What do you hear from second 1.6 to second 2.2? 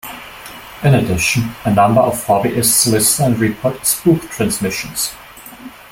a number